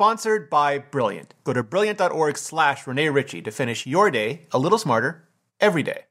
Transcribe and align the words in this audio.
sponsored 0.00 0.48
by 0.48 0.78
Brilliant. 0.78 1.34
Go 1.44 1.52
to 1.52 1.62
brilliant.org 1.62 2.38
slash 2.38 2.86
Rene 2.86 3.10
Ritchie 3.10 3.42
to 3.42 3.50
finish 3.50 3.84
your 3.86 4.10
day 4.10 4.46
a 4.50 4.58
little 4.58 4.78
smarter 4.78 5.28
every 5.60 5.82
day. 5.82 6.04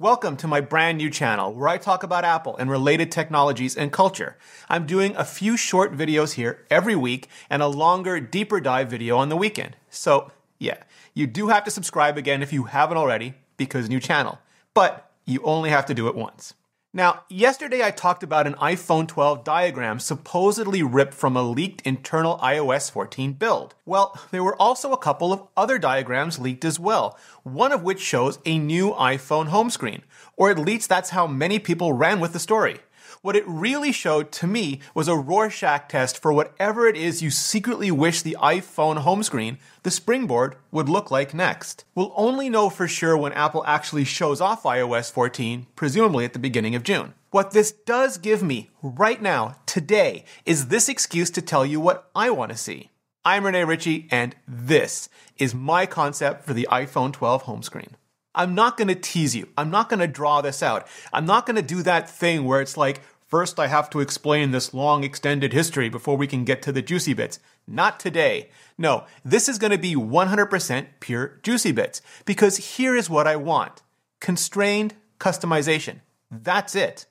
Welcome 0.00 0.36
to 0.38 0.48
my 0.48 0.60
brand 0.60 0.98
new 0.98 1.10
channel 1.10 1.54
where 1.54 1.68
I 1.68 1.78
talk 1.78 2.02
about 2.02 2.24
Apple 2.24 2.56
and 2.56 2.68
related 2.68 3.12
technologies 3.12 3.76
and 3.76 3.92
culture. 3.92 4.36
I'm 4.68 4.84
doing 4.84 5.14
a 5.14 5.24
few 5.24 5.56
short 5.56 5.96
videos 5.96 6.32
here 6.32 6.66
every 6.72 6.96
week 6.96 7.28
and 7.48 7.62
a 7.62 7.68
longer, 7.68 8.18
deeper 8.18 8.58
dive 8.58 8.90
video 8.90 9.16
on 9.16 9.28
the 9.28 9.36
weekend. 9.36 9.76
So, 9.90 10.32
yeah, 10.58 10.78
you 11.14 11.28
do 11.28 11.46
have 11.46 11.62
to 11.66 11.70
subscribe 11.70 12.18
again 12.18 12.42
if 12.42 12.52
you 12.52 12.64
haven't 12.64 12.96
already 12.96 13.34
because 13.56 13.88
new 13.88 14.00
channel, 14.00 14.40
but 14.74 15.12
you 15.24 15.40
only 15.44 15.70
have 15.70 15.86
to 15.86 15.94
do 15.94 16.08
it 16.08 16.16
once. 16.16 16.54
Now, 16.96 17.24
yesterday 17.28 17.82
I 17.82 17.90
talked 17.90 18.22
about 18.22 18.46
an 18.46 18.54
iPhone 18.54 19.08
12 19.08 19.42
diagram 19.42 19.98
supposedly 19.98 20.80
ripped 20.84 21.12
from 21.12 21.36
a 21.36 21.42
leaked 21.42 21.82
internal 21.84 22.38
iOS 22.38 22.88
14 22.88 23.32
build. 23.32 23.74
Well, 23.84 24.16
there 24.30 24.44
were 24.44 24.54
also 24.62 24.92
a 24.92 24.96
couple 24.96 25.32
of 25.32 25.42
other 25.56 25.76
diagrams 25.76 26.38
leaked 26.38 26.64
as 26.64 26.78
well, 26.78 27.18
one 27.42 27.72
of 27.72 27.82
which 27.82 27.98
shows 27.98 28.38
a 28.46 28.60
new 28.60 28.92
iPhone 28.92 29.48
home 29.48 29.70
screen, 29.70 30.02
or 30.36 30.52
at 30.52 30.58
least 30.60 30.88
that's 30.88 31.10
how 31.10 31.26
many 31.26 31.58
people 31.58 31.92
ran 31.92 32.20
with 32.20 32.32
the 32.32 32.38
story. 32.38 32.78
What 33.24 33.36
it 33.36 33.48
really 33.48 33.90
showed 33.90 34.30
to 34.32 34.46
me 34.46 34.80
was 34.94 35.08
a 35.08 35.16
Rorschach 35.16 35.88
test 35.88 36.20
for 36.20 36.30
whatever 36.30 36.86
it 36.86 36.94
is 36.94 37.22
you 37.22 37.30
secretly 37.30 37.90
wish 37.90 38.20
the 38.20 38.36
iPhone 38.38 38.98
home 38.98 39.22
screen, 39.22 39.56
the 39.82 39.90
springboard, 39.90 40.56
would 40.70 40.90
look 40.90 41.10
like 41.10 41.32
next. 41.32 41.86
We'll 41.94 42.12
only 42.16 42.50
know 42.50 42.68
for 42.68 42.86
sure 42.86 43.16
when 43.16 43.32
Apple 43.32 43.64
actually 43.66 44.04
shows 44.04 44.42
off 44.42 44.64
iOS 44.64 45.10
14, 45.10 45.68
presumably 45.74 46.26
at 46.26 46.34
the 46.34 46.38
beginning 46.38 46.74
of 46.74 46.82
June. 46.82 47.14
What 47.30 47.52
this 47.52 47.72
does 47.72 48.18
give 48.18 48.42
me 48.42 48.68
right 48.82 49.22
now, 49.22 49.56
today, 49.64 50.26
is 50.44 50.68
this 50.68 50.90
excuse 50.90 51.30
to 51.30 51.40
tell 51.40 51.64
you 51.64 51.80
what 51.80 52.10
I 52.14 52.28
want 52.28 52.52
to 52.52 52.58
see. 52.58 52.90
I'm 53.24 53.46
Rene 53.46 53.64
Ritchie, 53.64 54.06
and 54.10 54.36
this 54.46 55.08
is 55.38 55.54
my 55.54 55.86
concept 55.86 56.44
for 56.44 56.52
the 56.52 56.68
iPhone 56.70 57.10
12 57.10 57.40
home 57.44 57.62
screen. 57.62 57.96
I'm 58.34 58.54
not 58.54 58.76
going 58.76 58.88
to 58.88 58.96
tease 58.96 59.36
you. 59.36 59.48
I'm 59.56 59.70
not 59.70 59.88
going 59.88 60.00
to 60.00 60.08
draw 60.08 60.40
this 60.40 60.62
out. 60.62 60.88
I'm 61.12 61.24
not 61.24 61.46
going 61.46 61.56
to 61.56 61.62
do 61.62 61.82
that 61.84 62.10
thing 62.10 62.44
where 62.44 62.60
it's 62.60 62.76
like, 62.76 63.00
First, 63.34 63.58
I 63.58 63.66
have 63.66 63.90
to 63.90 63.98
explain 63.98 64.52
this 64.52 64.72
long 64.72 65.02
extended 65.02 65.52
history 65.52 65.88
before 65.88 66.16
we 66.16 66.28
can 66.28 66.44
get 66.44 66.62
to 66.62 66.70
the 66.70 66.80
juicy 66.80 67.14
bits. 67.14 67.40
Not 67.66 67.98
today. 67.98 68.50
No, 68.78 69.06
this 69.24 69.48
is 69.48 69.58
going 69.58 69.72
to 69.72 69.76
be 69.76 69.96
100% 69.96 70.86
pure 71.00 71.40
juicy 71.42 71.72
bits 71.72 72.00
because 72.26 72.76
here 72.76 72.94
is 72.94 73.10
what 73.10 73.26
I 73.26 73.34
want 73.34 73.82
constrained 74.20 74.94
customization. 75.18 75.96
That's 76.30 76.76
it. 76.76 77.06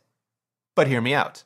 But 0.76 0.88
hear 0.88 1.02
me 1.02 1.14
out. 1.14 1.44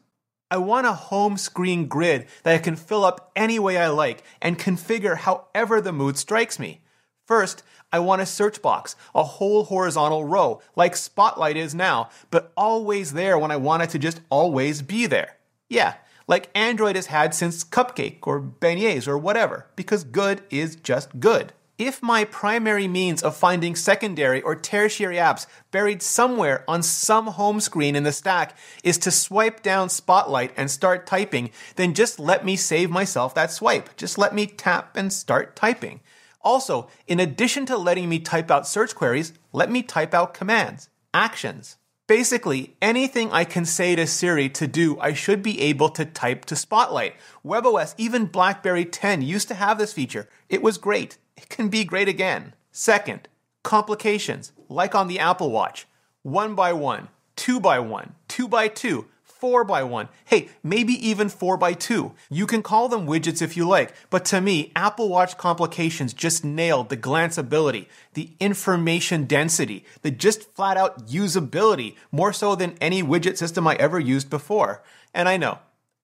I 0.51 0.57
want 0.57 0.85
a 0.85 0.93
home 0.93 1.37
screen 1.37 1.87
grid 1.87 2.27
that 2.43 2.53
I 2.53 2.59
can 2.59 2.75
fill 2.75 3.03
up 3.03 3.31
any 3.35 3.57
way 3.57 3.79
I 3.79 3.87
like 3.87 4.23
and 4.43 4.59
configure 4.59 5.17
however 5.17 5.81
the 5.81 5.91
mood 5.91 6.19
strikes 6.19 6.59
me. 6.59 6.81
First, 7.27 7.61
I 7.91 7.99
want 7.99 8.21
a 8.21 8.25
search 8.25 8.61
box, 8.61 8.95
a 9.13 9.21
whole 9.21 9.65
horizontal 9.65 10.23
row, 10.23 10.61
like 10.77 10.95
Spotlight 10.95 11.57
is 11.57 11.75
now, 11.75 12.09
but 12.31 12.53
always 12.55 13.11
there 13.11 13.37
when 13.37 13.51
I 13.51 13.57
want 13.57 13.83
it 13.83 13.89
to 13.89 13.99
just 13.99 14.21
always 14.29 14.81
be 14.81 15.07
there. 15.07 15.35
Yeah, 15.67 15.95
like 16.25 16.49
Android 16.55 16.95
has 16.95 17.07
had 17.07 17.35
since 17.35 17.65
Cupcake 17.65 18.19
or 18.23 18.39
Beignets 18.41 19.09
or 19.09 19.17
whatever, 19.17 19.67
because 19.75 20.05
good 20.05 20.41
is 20.49 20.77
just 20.77 21.19
good. 21.19 21.51
If 21.77 22.01
my 22.01 22.23
primary 22.23 22.87
means 22.87 23.21
of 23.21 23.35
finding 23.35 23.75
secondary 23.75 24.41
or 24.41 24.55
tertiary 24.55 25.17
apps 25.17 25.47
buried 25.69 26.01
somewhere 26.01 26.63
on 26.65 26.81
some 26.81 27.27
home 27.27 27.59
screen 27.59 27.97
in 27.97 28.03
the 28.03 28.13
stack 28.13 28.57
is 28.85 28.97
to 28.99 29.11
swipe 29.11 29.61
down 29.61 29.89
Spotlight 29.89 30.53
and 30.55 30.71
start 30.71 31.05
typing, 31.05 31.51
then 31.75 31.93
just 31.93 32.19
let 32.19 32.45
me 32.45 32.55
save 32.55 32.89
myself 32.89 33.35
that 33.35 33.51
swipe. 33.51 33.97
Just 33.97 34.17
let 34.17 34.33
me 34.33 34.47
tap 34.47 34.95
and 34.95 35.11
start 35.11 35.57
typing. 35.57 35.99
Also, 36.41 36.87
in 37.07 37.19
addition 37.19 37.65
to 37.65 37.77
letting 37.77 38.09
me 38.09 38.19
type 38.19 38.49
out 38.51 38.67
search 38.67 38.95
queries, 38.95 39.33
let 39.51 39.69
me 39.69 39.81
type 39.81 40.13
out 40.13 40.33
commands, 40.33 40.89
actions. 41.13 41.77
Basically, 42.07 42.77
anything 42.81 43.31
I 43.31 43.43
can 43.43 43.65
say 43.65 43.95
to 43.95 44.07
Siri 44.07 44.47
to 44.49 44.65
do, 44.65 44.97
I 44.99 45.11
should 45.11 45.43
be 45.43 45.59
able 45.61 45.89
to 45.89 46.05
type 46.05 46.45
to 46.45 46.55
Spotlight. 46.55 47.15
WebOS, 47.45 47.95
even 47.97 48.27
BlackBerry 48.27 48.85
10 48.85 49.21
used 49.21 49.49
to 49.49 49.55
have 49.55 49.77
this 49.77 49.91
feature. 49.91 50.29
It 50.47 50.61
was 50.61 50.77
great. 50.77 51.17
It 51.35 51.49
can 51.49 51.67
be 51.67 51.83
great 51.83 52.07
again. 52.07 52.53
Second, 52.71 53.27
complications, 53.63 54.53
like 54.69 54.95
on 54.95 55.09
the 55.09 55.19
Apple 55.19 55.51
Watch. 55.51 55.85
One 56.23 56.55
by 56.55 56.71
one, 56.71 57.09
two 57.35 57.59
by 57.59 57.79
one, 57.79 58.15
two 58.29 58.47
by 58.47 58.69
two, 58.69 59.07
4 59.39 59.63
by 59.63 59.83
1 59.83 60.09
Hey, 60.25 60.49
maybe 60.63 60.93
even 60.93 61.29
4 61.29 61.57
by 61.57 61.73
2 61.73 62.13
You 62.29 62.47
can 62.47 62.63
call 62.63 62.89
them 62.89 63.05
widgets 63.05 63.41
if 63.41 63.55
you 63.55 63.67
like, 63.67 63.93
but 64.09 64.25
to 64.25 64.41
me, 64.41 64.71
Apple 64.75 65.09
Watch 65.09 65.37
complications 65.37 66.13
just 66.13 66.43
nailed 66.43 66.89
the 66.89 66.97
glanceability, 66.97 67.87
the 68.13 68.31
information 68.39 69.25
density, 69.25 69.85
the 70.01 70.11
just 70.11 70.53
flat 70.53 70.77
out 70.77 71.07
usability, 71.07 71.95
more 72.11 72.33
so 72.33 72.55
than 72.55 72.77
any 72.81 73.03
widget 73.03 73.37
system 73.37 73.67
I 73.67 73.75
ever 73.75 73.99
used 73.99 74.29
before. 74.29 74.81
And 75.13 75.29
I 75.29 75.37
know, 75.37 75.59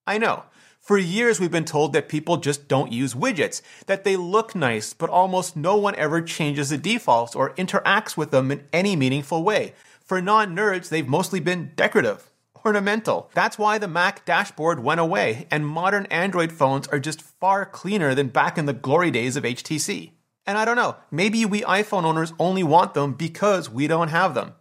I 0.06 0.18
know. 0.18 0.44
For 0.80 0.98
years, 0.98 1.40
we've 1.40 1.50
been 1.50 1.64
told 1.64 1.94
that 1.94 2.10
people 2.10 2.36
just 2.36 2.68
don't 2.68 2.92
use 2.92 3.14
widgets, 3.14 3.62
that 3.86 4.04
they 4.04 4.18
look 4.18 4.54
nice, 4.54 4.94
but 4.94 5.10
almost 5.10 5.56
no 5.56 5.78
one 5.78 5.96
ever 5.96 6.22
changes 6.22 6.72
the 6.72 6.78
defaults 6.78 7.36
or 7.36 7.54
interacts 7.56 8.18
with 8.18 8.32
them 8.32 8.52
in 8.52 8.66
any 8.74 8.98
meaningful 8.98 9.44
way. 9.44 9.76
For 10.04 10.22
non 10.22 10.54
nerds, 10.54 10.90
they've 10.90 11.08
mostly 11.08 11.40
been 11.40 11.72
decorative 11.78 12.30
ornamental. 12.66 13.30
That's 13.34 13.58
why 13.58 13.78
the 13.78 13.88
Mac 13.88 14.26
dashboard 14.26 14.84
went 14.84 15.00
away, 15.00 15.48
and 15.52 15.68
modern 15.68 16.06
Android 16.08 16.52
phones 16.52 16.88
are 16.88 17.00
just 17.00 17.22
far 17.22 17.66
cleaner 17.66 18.16
than 18.16 18.28
back 18.28 18.58
in 18.58 18.66
the 18.66 18.74
glory 18.74 19.12
days 19.12 19.36
of 19.36 19.44
HTC. 19.44 20.12
And 20.46 20.58
I 20.58 20.66
don't 20.66 20.76
know, 20.76 20.98
maybe 21.10 21.46
we 21.46 21.62
iPhone 21.62 22.04
owners 22.04 22.34
only 22.38 22.64
want 22.64 22.94
them 22.94 23.14
because 23.14 23.70
we 23.70 23.88
don't 23.88 24.10
have 24.10 24.34
them. 24.34 24.54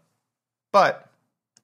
But 0.73 1.11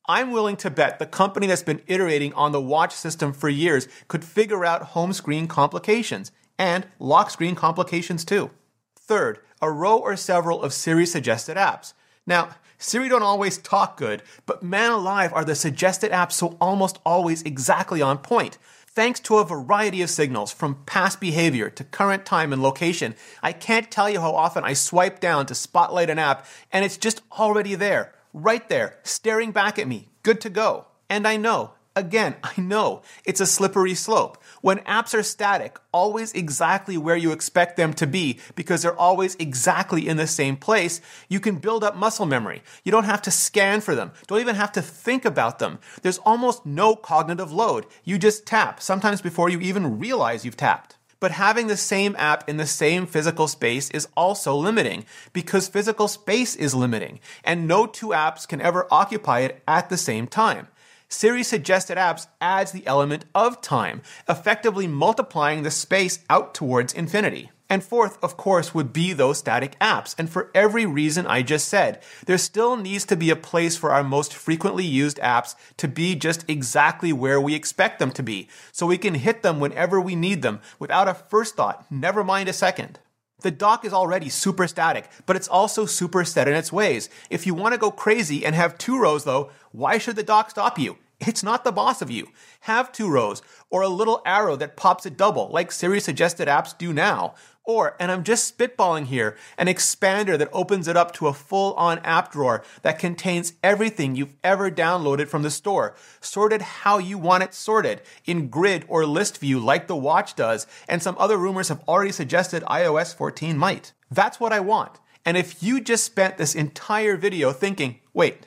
I'm 0.06 0.30
willing 0.30 0.56
to 0.58 0.70
bet 0.70 0.98
the 0.98 1.06
company 1.06 1.46
that's 1.46 1.62
been 1.62 1.82
iterating 1.86 2.32
on 2.32 2.52
the 2.52 2.60
watch 2.60 2.94
system 2.94 3.32
for 3.32 3.48
years 3.48 3.86
could 4.08 4.24
figure 4.24 4.64
out 4.64 4.82
home 4.82 5.12
screen 5.12 5.46
complications 5.46 6.32
and 6.58 6.86
lock 6.98 7.30
screen 7.30 7.54
complications 7.54 8.24
too. 8.24 8.50
Third, 8.98 9.38
a 9.60 9.70
row 9.70 9.98
or 9.98 10.16
several 10.16 10.62
of 10.62 10.72
Siri 10.72 11.06
suggested 11.06 11.56
apps. 11.56 11.92
Now, 12.26 12.50
Siri 12.80 13.08
don't 13.08 13.24
always 13.24 13.58
talk 13.58 13.96
good, 13.96 14.22
but 14.46 14.62
man 14.62 14.92
alive 14.92 15.32
are 15.32 15.44
the 15.44 15.56
suggested 15.56 16.12
apps 16.12 16.32
so 16.32 16.56
almost 16.60 17.00
always 17.04 17.42
exactly 17.42 18.00
on 18.00 18.18
point. 18.18 18.56
Thanks 18.86 19.18
to 19.20 19.38
a 19.38 19.44
variety 19.44 20.00
of 20.00 20.10
signals, 20.10 20.52
from 20.52 20.84
past 20.86 21.20
behavior 21.20 21.70
to 21.70 21.84
current 21.84 22.24
time 22.24 22.52
and 22.52 22.62
location, 22.62 23.16
I 23.42 23.52
can't 23.52 23.90
tell 23.90 24.08
you 24.08 24.20
how 24.20 24.34
often 24.34 24.62
I 24.62 24.74
swipe 24.74 25.18
down 25.18 25.46
to 25.46 25.56
spotlight 25.56 26.08
an 26.08 26.20
app 26.20 26.46
and 26.72 26.84
it's 26.84 26.96
just 26.96 27.20
already 27.32 27.74
there, 27.74 28.14
right 28.32 28.68
there, 28.68 28.98
staring 29.02 29.50
back 29.50 29.78
at 29.78 29.88
me, 29.88 30.08
good 30.22 30.40
to 30.42 30.50
go. 30.50 30.86
And 31.10 31.26
I 31.26 31.36
know, 31.36 31.72
Again, 31.98 32.36
I 32.44 32.60
know 32.60 33.02
it's 33.24 33.40
a 33.40 33.46
slippery 33.46 33.94
slope. 33.94 34.42
When 34.62 34.78
apps 34.80 35.14
are 35.14 35.22
static, 35.22 35.78
always 35.92 36.32
exactly 36.32 36.96
where 36.96 37.16
you 37.16 37.32
expect 37.32 37.76
them 37.76 37.92
to 37.94 38.06
be 38.06 38.38
because 38.54 38.82
they're 38.82 38.98
always 38.98 39.34
exactly 39.36 40.06
in 40.06 40.16
the 40.16 40.26
same 40.28 40.56
place, 40.56 41.00
you 41.28 41.40
can 41.40 41.56
build 41.56 41.82
up 41.82 41.96
muscle 41.96 42.26
memory. 42.26 42.62
You 42.84 42.92
don't 42.92 43.04
have 43.04 43.22
to 43.22 43.32
scan 43.32 43.80
for 43.80 43.94
them. 43.96 44.12
Don't 44.28 44.40
even 44.40 44.54
have 44.54 44.72
to 44.72 44.82
think 44.82 45.24
about 45.24 45.58
them. 45.58 45.80
There's 46.02 46.18
almost 46.18 46.64
no 46.64 46.94
cognitive 46.94 47.52
load. 47.52 47.86
You 48.04 48.16
just 48.16 48.46
tap, 48.46 48.80
sometimes 48.80 49.20
before 49.20 49.48
you 49.48 49.58
even 49.58 49.98
realize 49.98 50.44
you've 50.44 50.56
tapped. 50.56 50.96
But 51.20 51.32
having 51.32 51.66
the 51.66 51.76
same 51.76 52.14
app 52.16 52.48
in 52.48 52.58
the 52.58 52.66
same 52.66 53.04
physical 53.06 53.48
space 53.48 53.90
is 53.90 54.06
also 54.16 54.54
limiting 54.54 55.04
because 55.32 55.66
physical 55.66 56.06
space 56.06 56.54
is 56.54 56.76
limiting 56.76 57.18
and 57.42 57.66
no 57.66 57.86
two 57.86 58.08
apps 58.10 58.46
can 58.46 58.60
ever 58.60 58.86
occupy 58.88 59.40
it 59.40 59.60
at 59.66 59.88
the 59.88 59.96
same 59.96 60.28
time. 60.28 60.68
Siri 61.08 61.42
suggested 61.42 61.96
apps 61.96 62.26
adds 62.40 62.72
the 62.72 62.86
element 62.86 63.24
of 63.34 63.62
time, 63.62 64.02
effectively 64.28 64.86
multiplying 64.86 65.62
the 65.62 65.70
space 65.70 66.18
out 66.28 66.54
towards 66.54 66.92
infinity. 66.92 67.50
And 67.70 67.84
fourth, 67.84 68.22
of 68.22 68.36
course, 68.36 68.74
would 68.74 68.92
be 68.92 69.12
those 69.12 69.38
static 69.38 69.78
apps. 69.78 70.14
And 70.18 70.30
for 70.30 70.50
every 70.54 70.86
reason 70.86 71.26
I 71.26 71.42
just 71.42 71.68
said, 71.68 72.02
there 72.26 72.38
still 72.38 72.76
needs 72.76 73.04
to 73.06 73.16
be 73.16 73.30
a 73.30 73.36
place 73.36 73.76
for 73.76 73.90
our 73.90 74.04
most 74.04 74.32
frequently 74.32 74.84
used 74.84 75.18
apps 75.18 75.54
to 75.78 75.88
be 75.88 76.14
just 76.14 76.48
exactly 76.48 77.12
where 77.12 77.40
we 77.40 77.54
expect 77.54 77.98
them 77.98 78.10
to 78.12 78.22
be, 78.22 78.48
so 78.72 78.86
we 78.86 78.98
can 78.98 79.14
hit 79.14 79.42
them 79.42 79.60
whenever 79.60 80.00
we 80.00 80.14
need 80.14 80.42
them 80.42 80.60
without 80.78 81.08
a 81.08 81.14
first 81.14 81.56
thought, 81.56 81.84
never 81.90 82.24
mind 82.24 82.48
a 82.48 82.54
second. 82.54 83.00
The 83.40 83.50
dock 83.52 83.84
is 83.84 83.92
already 83.92 84.28
super 84.28 84.66
static, 84.66 85.08
but 85.24 85.36
it's 85.36 85.46
also 85.46 85.86
super 85.86 86.24
set 86.24 86.48
in 86.48 86.54
its 86.54 86.72
ways. 86.72 87.08
If 87.30 87.46
you 87.46 87.54
want 87.54 87.72
to 87.72 87.78
go 87.78 87.90
crazy 87.90 88.44
and 88.44 88.54
have 88.54 88.78
two 88.78 88.98
rows 88.98 89.24
though, 89.24 89.50
why 89.70 89.98
should 89.98 90.16
the 90.16 90.22
dock 90.22 90.50
stop 90.50 90.78
you? 90.78 90.98
It's 91.20 91.42
not 91.42 91.64
the 91.64 91.72
boss 91.72 92.00
of 92.00 92.12
you. 92.12 92.28
Have 92.60 92.92
two 92.92 93.10
rows, 93.10 93.42
or 93.70 93.82
a 93.82 93.88
little 93.88 94.22
arrow 94.24 94.54
that 94.56 94.76
pops 94.76 95.04
it 95.04 95.16
double, 95.16 95.48
like 95.48 95.72
Siri 95.72 95.98
suggested 95.98 96.46
apps 96.46 96.78
do 96.78 96.92
now. 96.92 97.34
Or, 97.68 97.96
and 98.00 98.10
I'm 98.10 98.24
just 98.24 98.56
spitballing 98.56 99.04
here, 99.04 99.36
an 99.58 99.66
expander 99.66 100.38
that 100.38 100.48
opens 100.54 100.88
it 100.88 100.96
up 100.96 101.12
to 101.12 101.26
a 101.26 101.34
full 101.34 101.74
on 101.74 101.98
app 101.98 102.32
drawer 102.32 102.64
that 102.80 102.98
contains 102.98 103.52
everything 103.62 104.16
you've 104.16 104.34
ever 104.42 104.70
downloaded 104.70 105.28
from 105.28 105.42
the 105.42 105.50
store, 105.50 105.94
sorted 106.22 106.62
how 106.62 106.96
you 106.96 107.18
want 107.18 107.42
it 107.42 107.52
sorted, 107.52 108.00
in 108.24 108.48
grid 108.48 108.86
or 108.88 109.04
list 109.04 109.36
view 109.36 109.60
like 109.60 109.86
the 109.86 109.94
watch 109.94 110.34
does, 110.34 110.66
and 110.88 111.02
some 111.02 111.14
other 111.18 111.36
rumors 111.36 111.68
have 111.68 111.82
already 111.86 112.10
suggested 112.10 112.62
iOS 112.62 113.14
14 113.14 113.58
might. 113.58 113.92
That's 114.10 114.40
what 114.40 114.54
I 114.54 114.60
want. 114.60 114.98
And 115.26 115.36
if 115.36 115.62
you 115.62 115.82
just 115.82 116.04
spent 116.04 116.38
this 116.38 116.54
entire 116.54 117.18
video 117.18 117.52
thinking, 117.52 118.00
wait, 118.14 118.46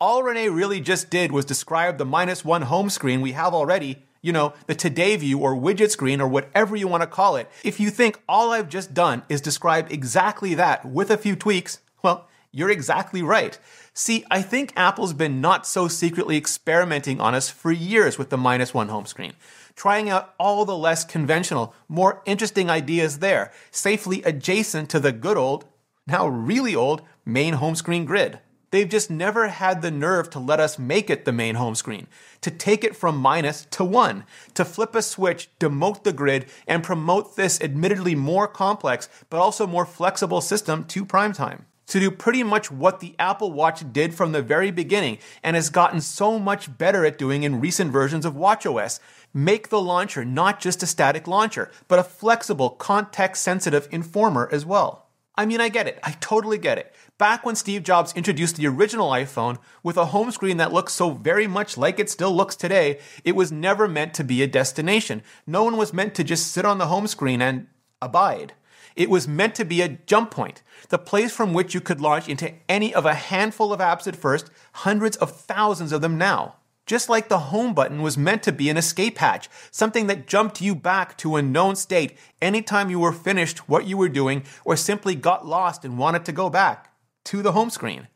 all 0.00 0.24
Rene 0.24 0.48
really 0.48 0.80
just 0.80 1.08
did 1.08 1.30
was 1.30 1.44
describe 1.44 1.98
the 1.98 2.04
minus 2.04 2.44
one 2.44 2.62
home 2.62 2.90
screen 2.90 3.20
we 3.20 3.30
have 3.30 3.54
already, 3.54 4.05
you 4.26 4.32
know, 4.32 4.52
the 4.66 4.74
today 4.74 5.14
view 5.14 5.38
or 5.38 5.54
widget 5.54 5.90
screen 5.90 6.20
or 6.20 6.26
whatever 6.26 6.74
you 6.74 6.88
want 6.88 7.00
to 7.04 7.06
call 7.06 7.36
it. 7.36 7.48
If 7.62 7.78
you 7.78 7.90
think 7.90 8.20
all 8.28 8.50
I've 8.50 8.68
just 8.68 8.92
done 8.92 9.22
is 9.28 9.40
describe 9.40 9.86
exactly 9.92 10.52
that 10.54 10.84
with 10.84 11.12
a 11.12 11.16
few 11.16 11.36
tweaks, 11.36 11.78
well, 12.02 12.26
you're 12.50 12.68
exactly 12.68 13.22
right. 13.22 13.56
See, 13.94 14.24
I 14.28 14.42
think 14.42 14.72
Apple's 14.74 15.12
been 15.12 15.40
not 15.40 15.64
so 15.64 15.86
secretly 15.86 16.36
experimenting 16.36 17.20
on 17.20 17.36
us 17.36 17.50
for 17.50 17.70
years 17.70 18.18
with 18.18 18.30
the 18.30 18.36
minus 18.36 18.74
one 18.74 18.88
home 18.88 19.06
screen, 19.06 19.34
trying 19.76 20.10
out 20.10 20.34
all 20.40 20.64
the 20.64 20.76
less 20.76 21.04
conventional, 21.04 21.72
more 21.88 22.20
interesting 22.26 22.68
ideas 22.68 23.20
there, 23.20 23.52
safely 23.70 24.24
adjacent 24.24 24.90
to 24.90 24.98
the 24.98 25.12
good 25.12 25.36
old, 25.36 25.66
now 26.04 26.26
really 26.26 26.74
old, 26.74 27.02
main 27.24 27.54
home 27.54 27.76
screen 27.76 28.04
grid. 28.04 28.40
They've 28.70 28.88
just 28.88 29.10
never 29.10 29.48
had 29.48 29.80
the 29.80 29.90
nerve 29.90 30.28
to 30.30 30.38
let 30.38 30.58
us 30.58 30.78
make 30.78 31.08
it 31.08 31.24
the 31.24 31.32
main 31.32 31.54
home 31.54 31.74
screen, 31.74 32.08
to 32.40 32.50
take 32.50 32.82
it 32.82 32.96
from 32.96 33.16
minus 33.16 33.64
to 33.66 33.84
one, 33.84 34.24
to 34.54 34.64
flip 34.64 34.94
a 34.94 35.02
switch, 35.02 35.48
demote 35.60 36.02
the 36.02 36.12
grid, 36.12 36.46
and 36.66 36.82
promote 36.82 37.36
this 37.36 37.60
admittedly 37.60 38.14
more 38.14 38.48
complex 38.48 39.08
but 39.30 39.38
also 39.38 39.66
more 39.66 39.86
flexible 39.86 40.40
system 40.40 40.84
to 40.84 41.04
primetime. 41.04 41.62
To 41.88 42.00
do 42.00 42.10
pretty 42.10 42.42
much 42.42 42.70
what 42.70 42.98
the 42.98 43.14
Apple 43.16 43.52
Watch 43.52 43.92
did 43.92 44.12
from 44.12 44.32
the 44.32 44.42
very 44.42 44.72
beginning 44.72 45.18
and 45.44 45.54
has 45.54 45.70
gotten 45.70 46.00
so 46.00 46.36
much 46.36 46.76
better 46.76 47.06
at 47.06 47.16
doing 47.16 47.44
in 47.44 47.60
recent 47.60 47.92
versions 47.92 48.26
of 48.26 48.34
WatchOS. 48.34 48.98
Make 49.32 49.68
the 49.68 49.80
launcher 49.80 50.24
not 50.24 50.58
just 50.58 50.82
a 50.82 50.86
static 50.86 51.28
launcher, 51.28 51.70
but 51.86 52.00
a 52.00 52.04
flexible, 52.04 52.70
context 52.70 53.44
sensitive 53.44 53.86
informer 53.92 54.48
as 54.50 54.66
well. 54.66 55.05
I 55.38 55.44
mean, 55.44 55.60
I 55.60 55.68
get 55.68 55.86
it. 55.86 55.98
I 56.02 56.12
totally 56.12 56.56
get 56.56 56.78
it. 56.78 56.94
Back 57.18 57.44
when 57.44 57.56
Steve 57.56 57.82
Jobs 57.82 58.14
introduced 58.14 58.56
the 58.56 58.66
original 58.66 59.10
iPhone 59.10 59.58
with 59.82 59.96
a 59.96 60.06
home 60.06 60.30
screen 60.30 60.56
that 60.56 60.72
looks 60.72 60.94
so 60.94 61.10
very 61.10 61.46
much 61.46 61.76
like 61.76 61.98
it 61.98 62.08
still 62.08 62.34
looks 62.34 62.56
today, 62.56 63.00
it 63.22 63.36
was 63.36 63.52
never 63.52 63.86
meant 63.86 64.14
to 64.14 64.24
be 64.24 64.42
a 64.42 64.46
destination. 64.46 65.22
No 65.46 65.64
one 65.64 65.76
was 65.76 65.92
meant 65.92 66.14
to 66.14 66.24
just 66.24 66.52
sit 66.52 66.64
on 66.64 66.78
the 66.78 66.86
home 66.86 67.06
screen 67.06 67.42
and 67.42 67.66
abide. 68.00 68.54
It 68.94 69.10
was 69.10 69.28
meant 69.28 69.54
to 69.56 69.64
be 69.66 69.82
a 69.82 69.98
jump 70.06 70.30
point, 70.30 70.62
the 70.88 70.98
place 70.98 71.32
from 71.32 71.52
which 71.52 71.74
you 71.74 71.82
could 71.82 72.00
launch 72.00 72.30
into 72.30 72.54
any 72.66 72.94
of 72.94 73.04
a 73.04 73.12
handful 73.12 73.74
of 73.74 73.80
apps 73.80 74.06
at 74.06 74.16
first, 74.16 74.50
hundreds 74.72 75.18
of 75.18 75.30
thousands 75.30 75.92
of 75.92 76.00
them 76.00 76.16
now. 76.16 76.56
Just 76.86 77.08
like 77.08 77.28
the 77.28 77.50
home 77.50 77.74
button 77.74 78.00
was 78.00 78.16
meant 78.16 78.44
to 78.44 78.52
be 78.52 78.70
an 78.70 78.76
escape 78.76 79.18
hatch, 79.18 79.48
something 79.72 80.06
that 80.06 80.28
jumped 80.28 80.60
you 80.60 80.76
back 80.76 81.18
to 81.18 81.34
a 81.34 81.42
known 81.42 81.74
state 81.74 82.16
anytime 82.40 82.90
you 82.90 83.00
were 83.00 83.12
finished 83.12 83.68
what 83.68 83.88
you 83.88 83.96
were 83.96 84.08
doing 84.08 84.44
or 84.64 84.76
simply 84.76 85.16
got 85.16 85.44
lost 85.44 85.84
and 85.84 85.98
wanted 85.98 86.24
to 86.24 86.32
go 86.32 86.48
back 86.48 86.94
to 87.24 87.42
the 87.42 87.52
home 87.52 87.70
screen. 87.70 88.06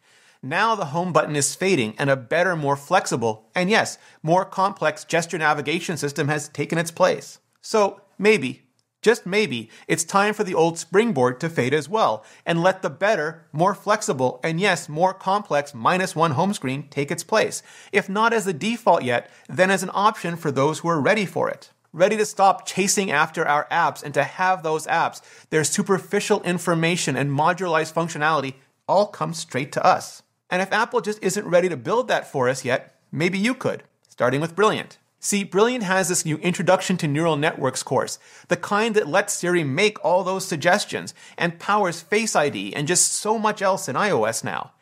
Now 0.40 0.76
the 0.76 0.86
home 0.86 1.12
button 1.12 1.34
is 1.34 1.56
fading 1.56 1.94
and 1.98 2.08
a 2.08 2.16
better, 2.16 2.54
more 2.54 2.76
flexible, 2.76 3.50
and 3.56 3.68
yes, 3.68 3.98
more 4.22 4.44
complex 4.44 5.04
gesture 5.04 5.36
navigation 5.36 5.96
system 5.96 6.28
has 6.28 6.48
taken 6.48 6.78
its 6.78 6.92
place. 6.92 7.40
So 7.60 8.00
maybe, 8.18 8.62
just 9.02 9.24
maybe, 9.24 9.70
it's 9.88 10.04
time 10.04 10.34
for 10.34 10.44
the 10.44 10.54
old 10.54 10.78
springboard 10.78 11.40
to 11.40 11.48
fade 11.48 11.72
as 11.72 11.88
well, 11.88 12.24
and 12.44 12.62
let 12.62 12.82
the 12.82 12.90
better, 12.90 13.46
more 13.52 13.74
flexible, 13.74 14.40
and 14.44 14.60
yes, 14.60 14.88
more 14.88 15.14
complex 15.14 15.74
minus 15.74 16.14
one 16.14 16.32
home 16.32 16.52
screen 16.52 16.86
take 16.90 17.10
its 17.10 17.24
place. 17.24 17.62
If 17.92 18.08
not 18.08 18.32
as 18.32 18.44
the 18.44 18.52
default 18.52 19.02
yet, 19.02 19.30
then 19.48 19.70
as 19.70 19.82
an 19.82 19.90
option 19.94 20.36
for 20.36 20.50
those 20.50 20.80
who 20.80 20.88
are 20.88 21.00
ready 21.00 21.24
for 21.24 21.48
it. 21.48 21.70
Ready 21.92 22.16
to 22.18 22.26
stop 22.26 22.66
chasing 22.66 23.10
after 23.10 23.46
our 23.46 23.66
apps 23.68 24.02
and 24.04 24.14
to 24.14 24.22
have 24.22 24.62
those 24.62 24.86
apps, 24.86 25.20
their 25.50 25.64
superficial 25.64 26.40
information 26.42 27.16
and 27.16 27.30
modularized 27.30 27.92
functionality 27.92 28.54
all 28.86 29.06
come 29.06 29.34
straight 29.34 29.72
to 29.72 29.84
us. 29.84 30.22
And 30.50 30.62
if 30.62 30.72
Apple 30.72 31.00
just 31.00 31.22
isn't 31.22 31.46
ready 31.46 31.68
to 31.68 31.76
build 31.76 32.06
that 32.08 32.30
for 32.30 32.48
us 32.48 32.64
yet, 32.64 32.94
maybe 33.10 33.38
you 33.38 33.54
could, 33.54 33.82
starting 34.08 34.40
with 34.40 34.54
Brilliant. 34.54 34.98
See, 35.22 35.44
Brilliant 35.44 35.84
has 35.84 36.08
this 36.08 36.24
new 36.24 36.38
Introduction 36.38 36.96
to 36.96 37.06
Neural 37.06 37.36
Networks 37.36 37.82
course, 37.82 38.18
the 38.48 38.56
kind 38.56 38.96
that 38.96 39.06
lets 39.06 39.34
Siri 39.34 39.62
make 39.62 40.02
all 40.02 40.24
those 40.24 40.48
suggestions 40.48 41.12
and 41.36 41.58
powers 41.58 42.00
Face 42.00 42.34
ID 42.34 42.74
and 42.74 42.88
just 42.88 43.12
so 43.12 43.38
much 43.38 43.60
else 43.60 43.86
in 43.86 43.96
iOS 43.96 44.42
now. 44.42 44.72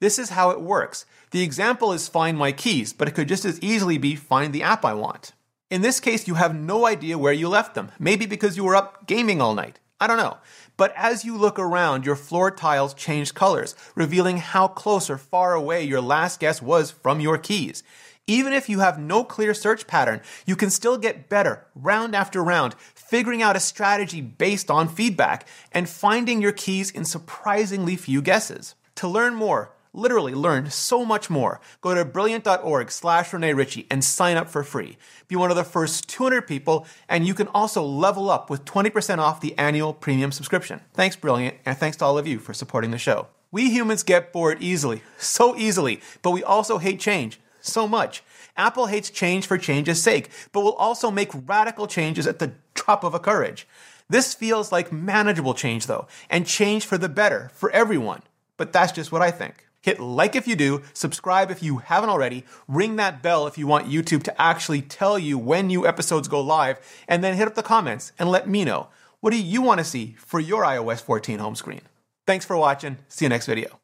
This 0.00 0.18
is 0.18 0.30
how 0.30 0.50
it 0.50 0.60
works. 0.60 1.06
The 1.30 1.42
example 1.42 1.92
is 1.92 2.08
Find 2.08 2.36
My 2.36 2.50
Keys, 2.50 2.92
but 2.92 3.06
it 3.06 3.12
could 3.12 3.28
just 3.28 3.44
as 3.44 3.60
easily 3.60 3.96
be 3.96 4.16
Find 4.16 4.52
the 4.52 4.64
app 4.64 4.84
I 4.84 4.94
want. 4.94 5.30
In 5.70 5.82
this 5.82 6.00
case, 6.00 6.26
you 6.26 6.34
have 6.34 6.56
no 6.56 6.86
idea 6.86 7.16
where 7.16 7.32
you 7.32 7.48
left 7.48 7.76
them, 7.76 7.92
maybe 7.96 8.26
because 8.26 8.56
you 8.56 8.64
were 8.64 8.74
up 8.74 9.06
gaming 9.06 9.40
all 9.40 9.54
night. 9.54 9.78
I 10.00 10.08
don't 10.08 10.18
know. 10.18 10.38
But 10.76 10.92
as 10.96 11.24
you 11.24 11.38
look 11.38 11.56
around, 11.56 12.04
your 12.04 12.16
floor 12.16 12.50
tiles 12.50 12.94
change 12.94 13.32
colors, 13.32 13.76
revealing 13.94 14.38
how 14.38 14.66
close 14.66 15.08
or 15.08 15.18
far 15.18 15.54
away 15.54 15.84
your 15.84 16.00
last 16.00 16.40
guess 16.40 16.60
was 16.60 16.90
from 16.90 17.20
your 17.20 17.38
keys. 17.38 17.84
Even 18.26 18.54
if 18.54 18.70
you 18.70 18.80
have 18.80 18.98
no 18.98 19.22
clear 19.22 19.52
search 19.52 19.86
pattern, 19.86 20.22
you 20.46 20.56
can 20.56 20.70
still 20.70 20.96
get 20.96 21.28
better 21.28 21.66
round 21.74 22.16
after 22.16 22.42
round, 22.42 22.74
figuring 22.94 23.42
out 23.42 23.56
a 23.56 23.60
strategy 23.60 24.22
based 24.22 24.70
on 24.70 24.88
feedback 24.88 25.46
and 25.72 25.88
finding 25.88 26.40
your 26.40 26.52
keys 26.52 26.90
in 26.90 27.04
surprisingly 27.04 27.96
few 27.96 28.22
guesses. 28.22 28.74
To 28.94 29.08
learn 29.08 29.34
more, 29.34 29.72
literally 29.92 30.32
learn 30.32 30.70
so 30.70 31.04
much 31.04 31.28
more, 31.28 31.60
go 31.82 31.94
to 31.94 32.02
brilliant.org 32.02 32.90
slash 32.90 33.30
Rene 33.30 33.52
Ritchie 33.52 33.86
and 33.90 34.02
sign 34.02 34.38
up 34.38 34.48
for 34.48 34.64
free. 34.64 34.96
Be 35.28 35.36
one 35.36 35.50
of 35.50 35.56
the 35.56 35.62
first 35.62 36.08
200 36.08 36.46
people, 36.46 36.86
and 37.10 37.26
you 37.26 37.34
can 37.34 37.48
also 37.48 37.82
level 37.82 38.30
up 38.30 38.48
with 38.48 38.64
20% 38.64 39.18
off 39.18 39.42
the 39.42 39.56
annual 39.58 39.92
premium 39.92 40.32
subscription. 40.32 40.80
Thanks, 40.94 41.14
Brilliant, 41.14 41.58
and 41.66 41.76
thanks 41.76 41.98
to 41.98 42.06
all 42.06 42.16
of 42.16 42.26
you 42.26 42.38
for 42.38 42.54
supporting 42.54 42.90
the 42.90 42.96
show. 42.96 43.26
We 43.52 43.70
humans 43.70 44.02
get 44.02 44.32
bored 44.32 44.62
easily, 44.62 45.02
so 45.18 45.54
easily, 45.56 46.00
but 46.22 46.30
we 46.30 46.42
also 46.42 46.78
hate 46.78 46.98
change 46.98 47.38
so 47.66 47.88
much. 47.88 48.22
Apple 48.56 48.86
hates 48.86 49.10
change 49.10 49.46
for 49.46 49.58
change's 49.58 50.02
sake, 50.02 50.30
but 50.52 50.60
will 50.60 50.74
also 50.74 51.10
make 51.10 51.30
radical 51.46 51.86
changes 51.86 52.26
at 52.26 52.38
the 52.38 52.52
drop 52.74 53.04
of 53.04 53.14
a 53.14 53.18
courage. 53.18 53.66
This 54.08 54.34
feels 54.34 54.70
like 54.70 54.92
manageable 54.92 55.54
change, 55.54 55.86
though, 55.86 56.06
and 56.28 56.46
change 56.46 56.84
for 56.84 56.98
the 56.98 57.08
better 57.08 57.50
for 57.54 57.70
everyone. 57.70 58.22
But 58.56 58.72
that's 58.72 58.92
just 58.92 59.10
what 59.10 59.22
I 59.22 59.30
think. 59.30 59.66
Hit 59.80 60.00
like 60.00 60.34
if 60.34 60.48
you 60.48 60.56
do, 60.56 60.82
subscribe 60.94 61.50
if 61.50 61.62
you 61.62 61.78
haven't 61.78 62.08
already, 62.08 62.44
ring 62.66 62.96
that 62.96 63.22
bell 63.22 63.46
if 63.46 63.58
you 63.58 63.66
want 63.66 63.88
YouTube 63.88 64.22
to 64.22 64.40
actually 64.40 64.80
tell 64.80 65.18
you 65.18 65.36
when 65.36 65.66
new 65.66 65.86
episodes 65.86 66.28
go 66.28 66.40
live, 66.40 66.78
and 67.06 67.22
then 67.22 67.36
hit 67.36 67.46
up 67.46 67.54
the 67.54 67.62
comments 67.62 68.12
and 68.18 68.30
let 68.30 68.48
me 68.48 68.64
know 68.64 68.88
what 69.20 69.30
do 69.30 69.42
you 69.42 69.62
want 69.62 69.78
to 69.78 69.84
see 69.84 70.16
for 70.18 70.40
your 70.40 70.62
iOS 70.64 71.02
14 71.02 71.38
home 71.38 71.54
screen. 71.54 71.82
Thanks 72.26 72.44
for 72.44 72.56
watching. 72.56 72.98
See 73.08 73.26
you 73.26 73.28
next 73.28 73.46
video. 73.46 73.83